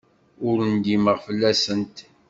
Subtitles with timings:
[0.47, 1.97] Ur ndimeɣ fell-asent.